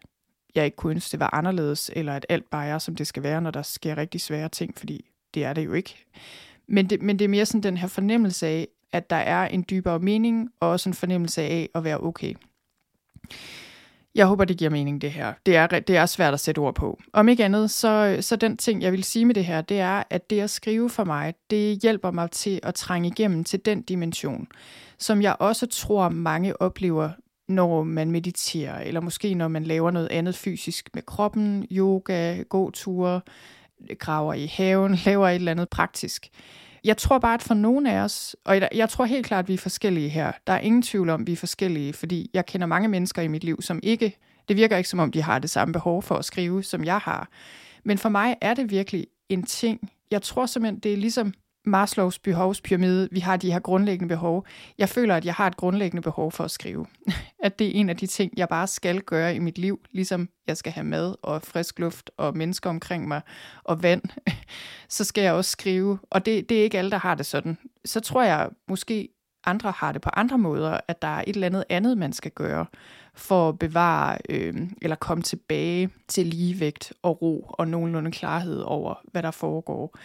[0.55, 3.23] jeg ikke kunne ønske, det var anderledes, eller at alt bare er, som det skal
[3.23, 6.07] være, når der sker rigtig svære ting, fordi det er det jo ikke.
[6.67, 9.65] Men det, men det er mere sådan den her fornemmelse af, at der er en
[9.71, 12.35] dybere mening, og også en fornemmelse af at være okay.
[14.15, 15.33] Jeg håber, det giver mening, det her.
[15.47, 17.01] Det er, det er svært at sætte ord på.
[17.13, 20.03] Om ikke andet, så, så den ting, jeg vil sige med det her, det er,
[20.11, 23.83] at det at skrive for mig, det hjælper mig til at trænge igennem til den
[23.83, 24.47] dimension,
[24.99, 27.11] som jeg også tror, mange oplever,
[27.49, 33.21] når man mediterer, eller måske når man laver noget andet fysisk med kroppen, yoga, gåture,
[33.99, 36.29] graver i haven, laver et eller andet praktisk.
[36.85, 39.55] Jeg tror bare, at for nogle af os, og jeg, tror helt klart, at vi
[39.55, 40.33] er forskellige her.
[40.47, 43.29] Der er ingen tvivl om, at vi er forskellige, fordi jeg kender mange mennesker i
[43.29, 44.17] mit liv, som ikke,
[44.49, 46.99] det virker ikke som om, de har det samme behov for at skrive, som jeg
[46.99, 47.29] har.
[47.85, 49.91] Men for mig er det virkelig en ting.
[50.11, 51.33] Jeg tror simpelthen, det er ligesom
[51.65, 54.47] Maslows behovspyramide, vi har de her grundlæggende behov.
[54.79, 56.87] Jeg føler, at jeg har et grundlæggende behov for at skrive.
[57.45, 60.29] At det er en af de ting, jeg bare skal gøre i mit liv, ligesom
[60.47, 63.21] jeg skal have mad og frisk luft og mennesker omkring mig
[63.65, 64.03] og vand,
[64.89, 65.99] så skal jeg også skrive.
[66.11, 67.59] Og det, det er ikke alle, der har det sådan.
[67.85, 69.09] Så tror jeg måske,
[69.45, 72.31] andre har det på andre måder, at der er et eller andet andet, man skal
[72.31, 72.67] gøre
[73.15, 78.95] for at bevare øh, eller komme tilbage til ligevægt og ro og nogenlunde klarhed over,
[79.13, 79.97] hvad der foregår.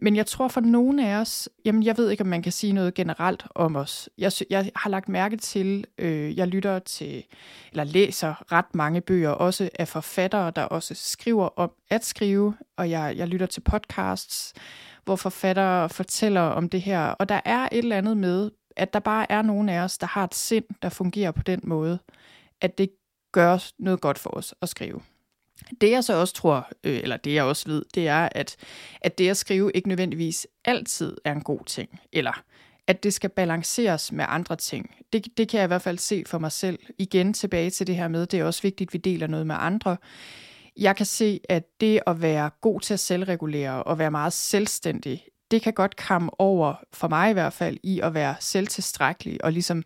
[0.00, 2.72] Men jeg tror for nogle af os, jamen jeg ved ikke, om man kan sige
[2.72, 4.08] noget generelt om os.
[4.18, 7.24] Jeg, jeg har lagt mærke til, øh, jeg lytter til,
[7.70, 12.90] eller læser ret mange bøger, også af forfattere, der også skriver om at skrive, og
[12.90, 14.54] jeg, jeg lytter til podcasts,
[15.04, 17.08] hvor forfattere fortæller om det her.
[17.08, 20.06] Og der er et eller andet med, at der bare er nogle af os, der
[20.06, 21.98] har et sind, der fungerer på den måde,
[22.60, 22.90] at det
[23.32, 25.00] gør noget godt for os at skrive.
[25.80, 28.56] Det jeg så også tror, øh, eller det jeg også ved, det er, at,
[29.00, 32.42] at det at skrive ikke nødvendigvis altid er en god ting, eller
[32.86, 34.94] at det skal balanceres med andre ting.
[35.12, 36.78] Det, det kan jeg i hvert fald se for mig selv.
[36.98, 39.56] Igen tilbage til det her med, det er også vigtigt, at vi deler noget med
[39.58, 39.96] andre.
[40.76, 45.24] Jeg kan se, at det at være god til at selvregulere og være meget selvstændig,
[45.50, 49.52] det kan godt komme over, for mig i hvert fald, i at være selvtilstrækkelig og
[49.52, 49.82] ligesom,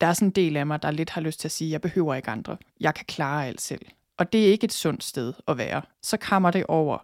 [0.00, 1.80] der er sådan en del af mig, der lidt har lyst til at sige, jeg
[1.80, 2.56] behøver ikke andre.
[2.80, 3.86] Jeg kan klare alt selv
[4.18, 6.98] og det er ikke et sundt sted at være, så kommer det over.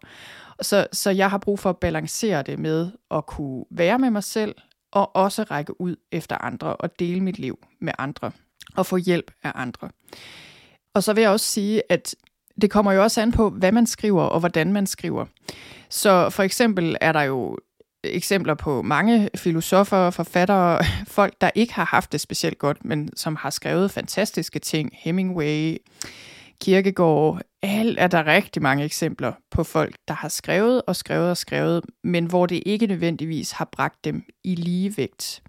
[0.62, 4.24] Så, så jeg har brug for at balancere det med at kunne være med mig
[4.24, 4.54] selv,
[4.92, 8.30] og også række ud efter andre og dele mit liv med andre
[8.76, 9.88] og få hjælp af andre.
[10.94, 12.14] Og så vil jeg også sige, at
[12.60, 15.26] det kommer jo også an på, hvad man skriver og hvordan man skriver.
[15.88, 17.58] Så for eksempel er der jo
[18.04, 23.36] eksempler på mange filosofer, forfattere, folk, der ikke har haft det specielt godt, men som
[23.36, 24.90] har skrevet fantastiske ting.
[24.92, 25.76] Hemingway,
[26.60, 31.36] kirkegårde, alt er der rigtig mange eksempler på folk, der har skrevet og skrevet og
[31.36, 35.42] skrevet, men hvor det ikke nødvendigvis har bragt dem i ligevægt.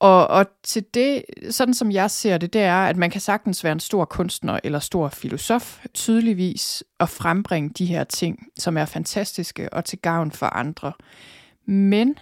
[0.00, 3.64] Og, og til det, sådan som jeg ser det, det er, at man kan sagtens
[3.64, 8.84] være en stor kunstner eller stor filosof, tydeligvis og frembringe de her ting, som er
[8.84, 10.92] fantastiske og til gavn for andre.
[11.66, 12.18] Men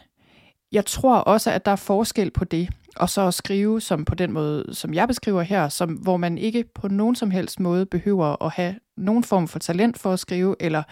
[0.72, 4.14] jeg tror også, at der er forskel på det, og så at skrive som på
[4.14, 7.87] den måde, som jeg beskriver her, som, hvor man ikke på nogen som helst måde
[7.87, 10.82] behøver at have nogen form for talent for at skrive, eller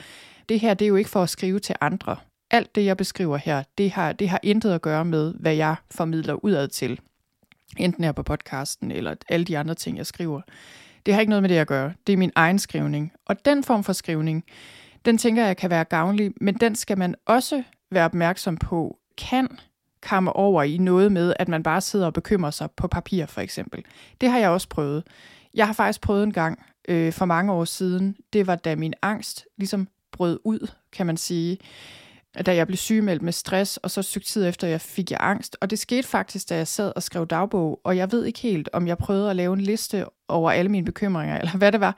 [0.48, 2.16] det her, det er jo ikke for at skrive til andre.
[2.50, 5.76] Alt det, jeg beskriver her, det har, det har intet at gøre med, hvad jeg
[5.90, 7.00] formidler udad til.
[7.76, 10.40] Enten her på podcasten, eller alle de andre ting, jeg skriver.
[11.06, 11.92] Det har ikke noget med det at gøre.
[12.06, 13.12] Det er min egen skrivning.
[13.26, 14.44] Og den form for skrivning,
[15.04, 19.48] den tænker jeg kan være gavnlig, men den skal man også være opmærksom på, kan
[20.02, 23.40] kammer over i noget med, at man bare sidder og bekymrer sig på papir, for
[23.40, 23.84] eksempel.
[24.20, 25.06] Det har jeg også prøvet.
[25.54, 26.58] Jeg har faktisk prøvet en gang
[26.88, 28.16] øh, for mange år siden.
[28.32, 31.58] Det var da min angst ligesom brød ud, kan man sige.
[32.46, 35.56] Da jeg blev sygemeldt med stress, og så stykke tid efter, jeg fik jeg angst.
[35.60, 38.68] Og det skete faktisk, da jeg sad og skrev dagbog, og jeg ved ikke helt,
[38.72, 41.96] om jeg prøvede at lave en liste over alle mine bekymringer, eller hvad det var.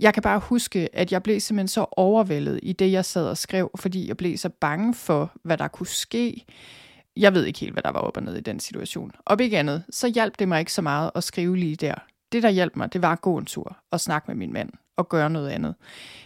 [0.00, 3.36] Jeg kan bare huske, at jeg blev simpelthen så overvældet i det, jeg sad og
[3.36, 6.44] skrev, fordi jeg blev så bange for, hvad der kunne ske
[7.18, 9.12] jeg ved ikke helt, hvad der var op og ned i den situation.
[9.26, 11.94] Op ikke andet, så hjalp det mig ikke så meget at skrive lige der.
[12.32, 14.70] det, der hjalp mig, det var at gå en tur og snakke med min mand
[14.96, 15.74] og gøre noget andet.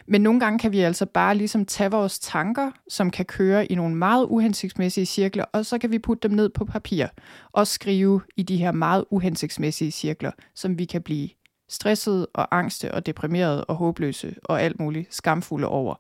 [0.07, 3.75] Men nogle gange kan vi altså bare ligesom tage vores tanker, som kan køre i
[3.75, 7.07] nogle meget uhensigtsmæssige cirkler, og så kan vi putte dem ned på papir
[7.53, 11.29] og skrive i de her meget uhensigtsmæssige cirkler, som vi kan blive
[11.69, 15.95] stresset og angste og deprimeret og håbløse og alt muligt skamfulde over.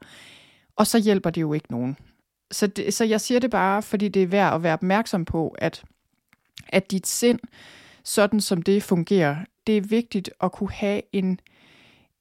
[0.76, 1.96] Og så hjælper det jo ikke nogen.
[2.52, 5.48] Så, det, så jeg siger det bare, fordi det er værd at være opmærksom på,
[5.58, 5.84] at,
[6.68, 7.38] at dit sind,
[8.04, 9.36] sådan som det fungerer,
[9.66, 11.40] det er vigtigt at kunne have en,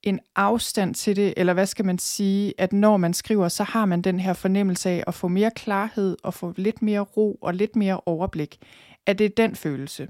[0.03, 3.85] en afstand til det, eller hvad skal man sige, at når man skriver, så har
[3.85, 7.53] man den her fornemmelse af at få mere klarhed og få lidt mere ro og
[7.53, 8.57] lidt mere overblik.
[9.05, 10.07] At det er den følelse.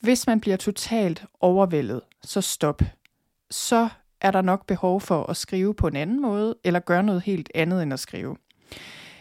[0.00, 2.82] Hvis man bliver totalt overvældet, så stop.
[3.50, 3.88] Så
[4.20, 7.50] er der nok behov for at skrive på en anden måde, eller gøre noget helt
[7.54, 8.36] andet end at skrive.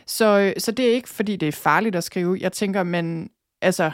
[0.08, 2.38] Så, øh, så det er ikke, fordi det er farligt at skrive.
[2.42, 3.30] Jeg tænker, men
[3.62, 3.92] altså,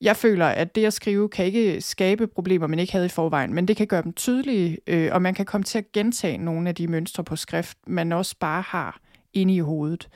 [0.00, 3.54] jeg føler, at det at skrive kan ikke skabe problemer, man ikke havde i forvejen,
[3.54, 6.68] men det kan gøre dem tydelige, øh, og man kan komme til at gentage nogle
[6.68, 9.00] af de mønstre på skrift, man også bare har
[9.32, 10.08] inde i hovedet.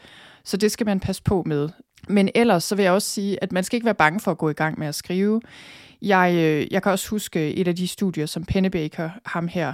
[0.44, 1.68] Så det skal man passe på med.
[2.08, 4.38] Men ellers så vil jeg også sige, at man skal ikke være bange for at
[4.38, 5.40] gå i gang med at skrive.
[6.02, 9.72] Jeg, øh, jeg kan også huske et af de studier, som Pennebaker, ham her,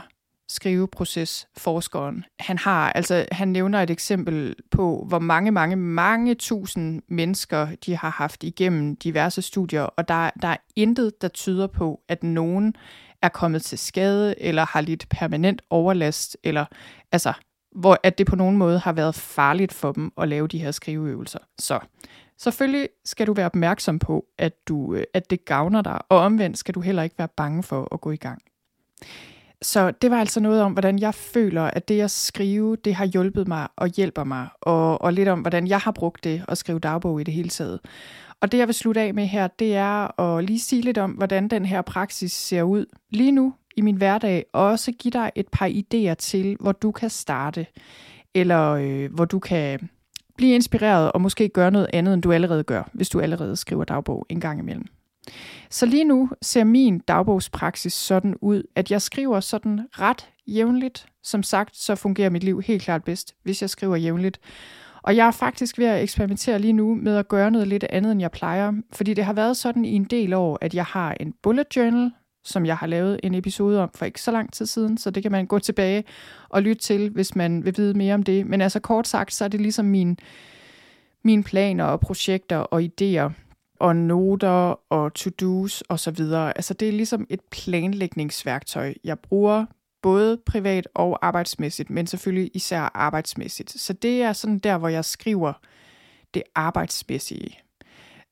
[0.49, 7.03] skriveproces forskeren, han har, altså han nævner et eksempel på, hvor mange, mange, mange tusind
[7.09, 12.01] mennesker, de har haft igennem diverse studier, og der, der er intet, der tyder på,
[12.09, 12.75] at nogen
[13.23, 16.65] er kommet til skade, eller har lidt permanent overlast, eller
[17.13, 17.33] altså,
[17.73, 20.71] hvor at det på nogen måde har været farligt for dem at lave de her
[20.71, 21.39] skriveøvelser.
[21.59, 21.81] Så
[22.39, 26.59] selvfølgelig skal du være opmærksom på, at, du, øh, at det gavner dig, og omvendt
[26.59, 28.43] skal du heller ikke være bange for at gå i gang.
[29.63, 33.05] Så det var altså noget om, hvordan jeg føler, at det at skrive, det har
[33.05, 36.59] hjulpet mig og hjælper mig, og, og lidt om, hvordan jeg har brugt det at
[36.59, 37.81] skrive dagbog i det hele taget.
[38.41, 41.11] Og det jeg vil slutte af med her, det er at lige sige lidt om,
[41.11, 45.31] hvordan den her praksis ser ud lige nu i min hverdag, og også give dig
[45.35, 47.67] et par idéer til, hvor du kan starte,
[48.35, 49.89] eller øh, hvor du kan
[50.37, 53.85] blive inspireret og måske gøre noget andet, end du allerede gør, hvis du allerede skriver
[53.85, 54.87] dagbog en gang imellem.
[55.71, 61.07] Så lige nu ser min dagbogspraksis sådan ud, at jeg skriver sådan ret jævnligt.
[61.23, 64.41] Som sagt, så fungerer mit liv helt klart bedst, hvis jeg skriver jævnligt.
[65.03, 68.13] Og jeg er faktisk ved at eksperimentere lige nu med at gøre noget lidt andet,
[68.13, 68.73] end jeg plejer.
[68.93, 72.11] Fordi det har været sådan i en del år, at jeg har en bullet journal,
[72.45, 75.23] som jeg har lavet en episode om for ikke så lang tid siden, så det
[75.23, 76.05] kan man gå tilbage
[76.49, 78.47] og lytte til, hvis man vil vide mere om det.
[78.47, 80.19] Men altså kort sagt, så er det ligesom min,
[81.25, 83.31] mine planer og projekter og idéer,
[83.81, 86.59] og noter og to-dos og så videre.
[86.59, 89.67] Altså det er ligesom et planlægningsværktøj, jeg bruger
[90.03, 93.71] både privat og arbejdsmæssigt, men selvfølgelig især arbejdsmæssigt.
[93.71, 95.53] Så det er sådan der, hvor jeg skriver
[96.35, 97.59] det arbejdsmæssige.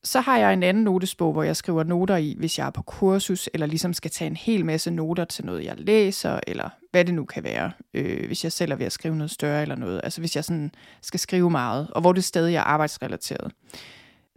[0.05, 2.83] Så har jeg en anden notesbog, hvor jeg skriver noter i, hvis jeg er på
[2.83, 7.05] kursus, eller ligesom skal tage en hel masse noter til noget, jeg læser, eller hvad
[7.05, 9.75] det nu kan være, øh, hvis jeg selv er ved at skrive noget større eller
[9.75, 10.01] noget.
[10.05, 10.71] Altså hvis jeg sådan
[11.03, 13.53] skal skrive meget, og hvor det stadig er arbejdsrelateret.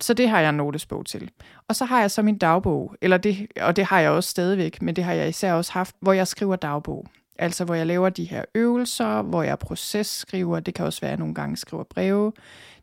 [0.02, 1.32] Så det har jeg en notesbog til.
[1.68, 4.82] Og så har jeg så min dagbog, eller det, og det har jeg også stadigvæk,
[4.82, 7.08] men det har jeg især også haft, hvor jeg skriver dagbog.
[7.40, 10.60] Altså hvor jeg laver de her øvelser, hvor jeg processkriver.
[10.60, 12.34] Det kan også være, at jeg nogle gange skriver breve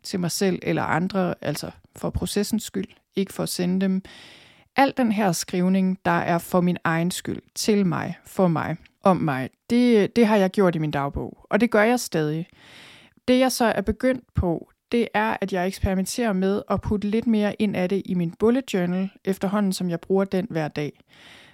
[0.03, 4.01] til mig selv eller andre, altså for processens skyld, ikke for at sende dem.
[4.75, 9.17] Al den her skrivning, der er for min egen skyld, til mig, for mig, om
[9.17, 12.47] mig, det, det har jeg gjort i min dagbog, og det gør jeg stadig.
[13.27, 17.27] Det jeg så er begyndt på, det er, at jeg eksperimenterer med at putte lidt
[17.27, 20.99] mere ind af det i min bullet journal, efterhånden som jeg bruger den hver dag.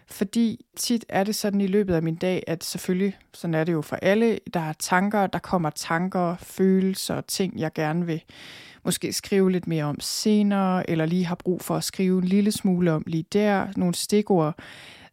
[0.07, 3.73] Fordi tit er det sådan i løbet af min dag, at selvfølgelig, sådan er det
[3.73, 8.23] jo for alle, der er tanker, der kommer tanker, følelser, ting, jeg gerne vil
[8.83, 12.51] måske skrive lidt mere om senere, eller lige har brug for at skrive en lille
[12.51, 14.55] smule om lige der, nogle stikord.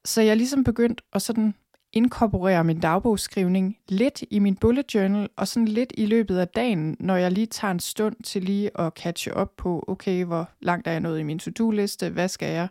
[0.04, 1.54] Så jeg er ligesom begyndt at sådan
[1.92, 6.96] inkorporerer min dagbogsskrivning lidt i min bullet journal, og sådan lidt i løbet af dagen,
[7.00, 10.86] når jeg lige tager en stund til lige at catche op på, okay, hvor langt
[10.86, 12.68] er jeg nået i min to-do-liste, hvad skal jeg?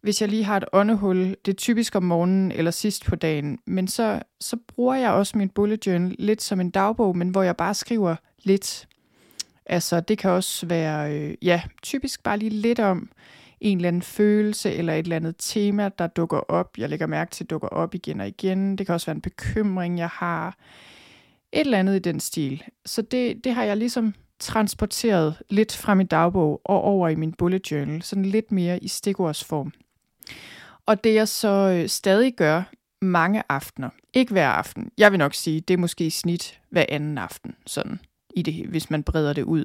[0.00, 3.58] Hvis jeg lige har et åndehul, det er typisk om morgenen eller sidst på dagen,
[3.66, 7.42] men så, så bruger jeg også min bullet journal lidt som en dagbog, men hvor
[7.42, 8.88] jeg bare skriver lidt.
[9.66, 13.10] Altså, det kan også være, øh, ja, typisk bare lige lidt om,
[13.60, 16.78] en eller anden følelse eller et eller andet tema, der dukker op.
[16.78, 18.78] Jeg lægger mærke til, dukker op igen og igen.
[18.78, 20.56] Det kan også være en bekymring, jeg har.
[21.52, 22.62] Et eller andet i den stil.
[22.86, 27.32] Så det, det har jeg ligesom transporteret lidt fra min dagbog og over i min
[27.32, 29.72] bullet journal, sådan lidt mere i stikordsform.
[30.86, 32.62] Og det jeg så øh, stadig gør
[33.02, 37.18] mange aftener, ikke hver aften, jeg vil nok sige, det er måske snit hver anden
[37.18, 38.00] aften, sådan
[38.36, 39.64] i det, hvis man breder det ud.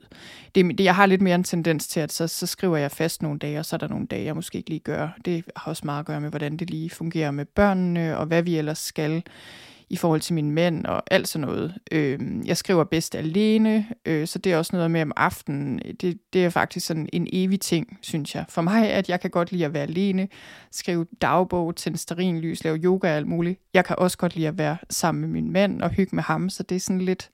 [0.56, 3.22] Det, det, jeg har lidt mere en tendens til, at så, så skriver jeg fast
[3.22, 5.10] nogle dage, og så er der nogle dage, jeg måske ikke lige gør.
[5.26, 8.44] Det har også meget at gøre med, hvordan det lige fungerer med børnene, og hvad
[8.44, 9.24] vi ellers skal
[9.90, 11.74] i forhold til min mænd og alt sådan noget.
[11.92, 15.80] Øh, jeg skriver bedst alene, øh, så det er også noget med om aftenen.
[16.02, 18.46] Det, det er faktisk sådan en evig ting, synes jeg.
[18.50, 20.28] For mig, at jeg kan godt lide at være alene,
[20.72, 23.60] skrive dagbog, tænde sterinlys, lave yoga og alt muligt.
[23.74, 26.50] Jeg kan også godt lide at være sammen med min mand og hygge med ham,
[26.50, 27.30] så det er sådan lidt,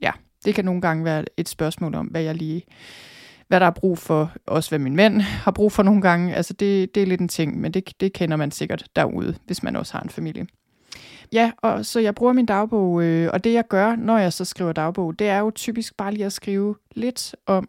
[0.00, 0.12] ja,
[0.44, 2.64] det kan nogle gange være et spørgsmål om, hvad jeg lige
[3.52, 6.34] hvad der er brug for, også hvad min mand har brug for nogle gange.
[6.34, 9.62] Altså det, det er lidt en ting, men det, det kender man sikkert derude, hvis
[9.62, 10.46] man også har en familie.
[11.32, 14.44] Ja, og så jeg bruger min dagbog, øh, og det jeg gør, når jeg så
[14.44, 17.68] skriver dagbog, det er jo typisk bare lige at skrive lidt om,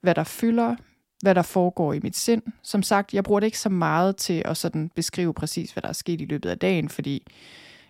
[0.00, 0.76] hvad der fylder,
[1.22, 2.42] hvad der foregår i mit sind.
[2.62, 5.88] Som sagt, jeg bruger det ikke så meget til at sådan beskrive præcis, hvad der
[5.88, 7.26] er sket i løbet af dagen, fordi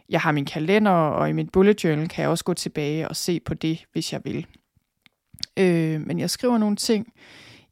[0.08, 3.16] jeg har min kalender, og i mit bullet journal kan jeg også gå tilbage og
[3.16, 4.46] se på det, hvis jeg vil.
[5.56, 7.12] Øh, men jeg skriver nogle ting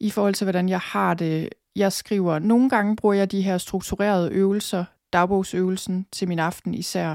[0.00, 1.48] i forhold til, hvordan jeg har det.
[1.76, 7.14] Jeg skriver, nogle gange bruger jeg de her strukturerede øvelser, dagbogsøvelsen til min aften især,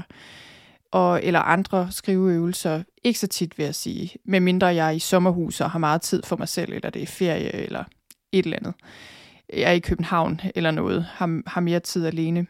[0.92, 2.82] og, eller andre skriveøvelser.
[3.04, 4.10] Ikke så tit, vil jeg sige.
[4.24, 7.06] medmindre jeg er i sommerhus og har meget tid for mig selv, eller det er
[7.06, 7.84] ferie, eller
[8.32, 8.74] et eller andet.
[9.52, 12.46] Jeg er i København eller noget, har, har mere tid alene.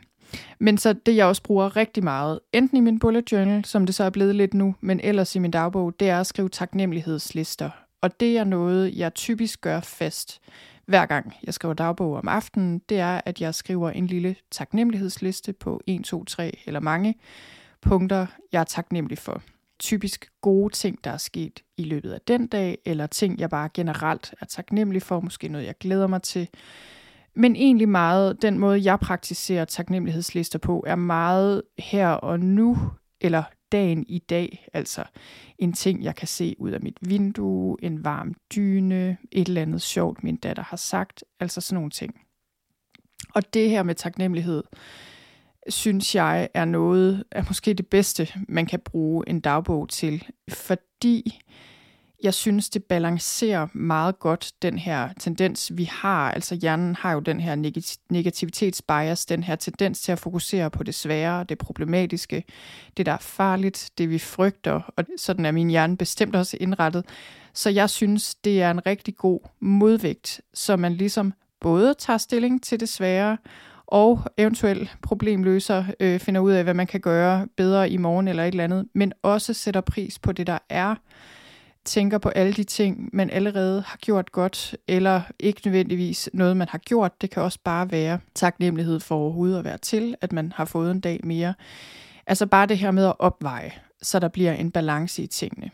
[0.58, 3.94] Men så det, jeg også bruger rigtig meget, enten i min bullet journal, som det
[3.94, 7.70] så er blevet lidt nu, men ellers i min dagbog, det er at skrive taknemmelighedslister.
[8.00, 10.40] Og det er noget, jeg typisk gør fast
[10.88, 15.52] hver gang jeg skriver dagbog om aftenen, det er, at jeg skriver en lille taknemmelighedsliste
[15.52, 17.14] på 1, 2, 3 eller mange
[17.80, 19.42] punkter, jeg er taknemmelig for.
[19.78, 23.68] Typisk gode ting, der er sket i løbet af den dag, eller ting, jeg bare
[23.74, 26.48] generelt er taknemmelig for, måske noget, jeg glæder mig til.
[27.38, 32.78] Men egentlig meget, den måde, jeg praktiserer taknemmelighedslister på, er meget her og nu,
[33.20, 35.04] eller dagen i dag, altså
[35.58, 39.82] en ting, jeg kan se ud af mit vindue, en varm dyne, et eller andet
[39.82, 42.20] sjovt, min datter har sagt, altså sådan nogle ting.
[43.34, 44.62] Og det her med taknemmelighed,
[45.68, 51.40] synes jeg er noget, er måske det bedste, man kan bruge en dagbog til, fordi
[52.22, 56.32] jeg synes, det balancerer meget godt den her tendens, vi har.
[56.32, 57.54] Altså hjernen har jo den her
[58.10, 62.44] negativitetsbias, den her tendens til at fokusere på det svære, det problematiske,
[62.96, 67.04] det der er farligt, det vi frygter, og sådan er min hjerne bestemt også indrettet.
[67.52, 72.62] Så jeg synes, det er en rigtig god modvægt, så man ligesom både tager stilling
[72.62, 73.36] til det svære,
[73.86, 78.44] og eventuelt problemløser, øh, finder ud af, hvad man kan gøre bedre i morgen eller
[78.44, 80.94] et eller andet, men også sætter pris på det, der er,
[81.88, 86.68] tænker på alle de ting, man allerede har gjort godt, eller ikke nødvendigvis noget, man
[86.70, 87.20] har gjort.
[87.20, 90.90] Det kan også bare være taknemmelighed for overhovedet at være til, at man har fået
[90.90, 91.54] en dag mere.
[92.26, 93.72] Altså bare det her med at opveje,
[94.02, 95.70] så der bliver en balance i tingene.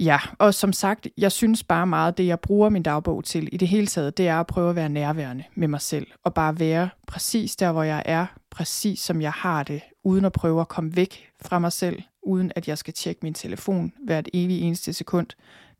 [0.00, 3.56] Ja, og som sagt, jeg synes bare meget, det jeg bruger min dagbog til i
[3.56, 6.58] det hele taget, det er at prøve at være nærværende med mig selv, og bare
[6.58, 10.68] være præcis der, hvor jeg er, præcis som jeg har det, uden at prøve at
[10.68, 14.92] komme væk fra mig selv, uden at jeg skal tjekke min telefon hvert evig eneste
[14.92, 15.26] sekund,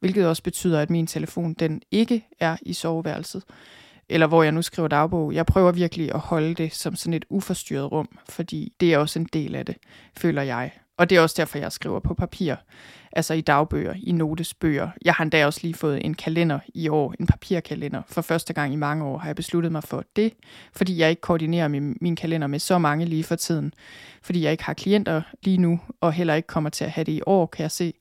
[0.00, 3.42] hvilket også betyder, at min telefon den ikke er i soveværelset,
[4.08, 5.34] eller hvor jeg nu skriver dagbog.
[5.34, 9.18] Jeg prøver virkelig at holde det som sådan et uforstyrret rum, fordi det er også
[9.18, 9.76] en del af det,
[10.16, 10.70] føler jeg.
[10.96, 12.54] Og det er også derfor, jeg skriver på papir,
[13.12, 14.88] altså i dagbøger, i notesbøger.
[15.04, 18.02] Jeg har endda også lige fået en kalender i år, en papirkalender.
[18.08, 20.32] For første gang i mange år har jeg besluttet mig for det,
[20.72, 23.72] fordi jeg ikke koordinerer min, min kalender med så mange lige for tiden.
[24.22, 27.12] Fordi jeg ikke har klienter lige nu, og heller ikke kommer til at have det
[27.12, 27.92] i år, kan jeg se.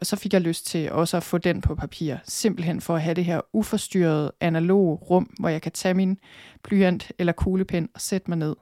[0.00, 3.02] Og så fik jeg lyst til også at få den på papir, simpelthen for at
[3.02, 6.18] have det her uforstyrrede analoge rum, hvor jeg kan tage min
[6.62, 8.56] blyant eller kuglepen og sætte mig ned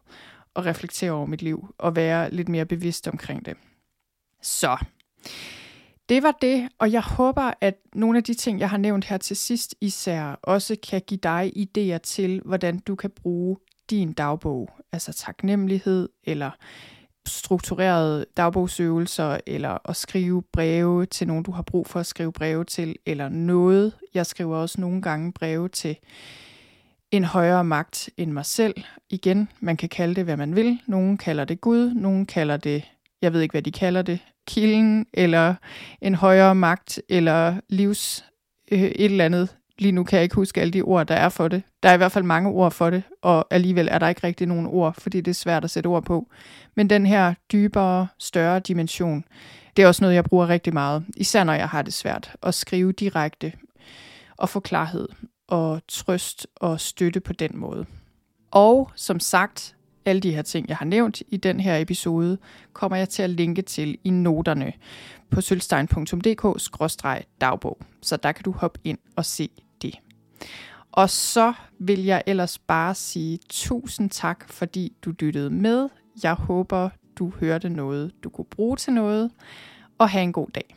[0.55, 3.57] og reflektere over mit liv og være lidt mere bevidst omkring det.
[4.43, 4.77] Så
[6.09, 9.17] det var det, og jeg håber, at nogle af de ting, jeg har nævnt her
[9.17, 13.57] til sidst især, også kan give dig idéer til, hvordan du kan bruge
[13.91, 16.51] din dagbog, altså taknemmelighed, eller
[17.27, 22.65] strukturerede dagbogsøvelser, eller at skrive breve til nogen, du har brug for at skrive breve
[22.65, 23.93] til, eller noget.
[24.15, 25.97] Jeg skriver også nogle gange breve til
[27.11, 28.75] en højere magt end mig selv.
[29.11, 30.79] Igen, man kan kalde det, hvad man vil.
[30.87, 32.85] Nogen kalder det Gud, nogen kalder det,
[33.23, 35.55] jeg ved ikke, hvad de kalder det, kilden, eller
[36.01, 38.25] en højere magt, eller livs
[38.73, 39.57] øh, et eller andet.
[39.79, 41.63] Lige nu kan jeg ikke huske alle de ord, der er for det.
[41.83, 44.47] Der er i hvert fald mange ord for det, og alligevel er der ikke rigtig
[44.47, 46.29] nogen ord, fordi det er svært at sætte ord på.
[46.75, 49.25] Men den her dybere, større dimension,
[49.77, 52.55] det er også noget, jeg bruger rigtig meget, især når jeg har det svært, at
[52.55, 53.53] skrive direkte
[54.37, 55.09] og få klarhed
[55.49, 57.87] og trøst og støtte på den måde.
[58.51, 62.39] Og som sagt, alle de her ting, jeg har nævnt i den her episode,
[62.73, 64.73] kommer jeg til at linke til i noterne
[65.31, 67.79] på sølvstein.dk-dagbog.
[68.03, 69.51] Så der kan du hoppe ind og se
[69.83, 69.95] det.
[70.93, 75.89] Og så vil jeg ellers bare sige tusind tak, fordi du lyttede med.
[76.23, 79.31] Jeg håber, du hørte noget, du kunne bruge til noget,
[79.99, 80.77] og have en god dag.